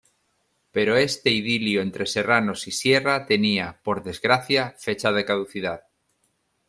Pero 0.75 0.97
este 0.97 1.29
idilio 1.29 1.79
entre 1.83 2.07
serranos 2.07 2.67
y 2.67 2.71
sierra 2.71 3.27
tenía, 3.27 3.79
por 3.83 4.01
desgracia, 4.01 4.73
fecha 4.79 5.11
de 5.11 5.25
caducidad. 5.25 5.83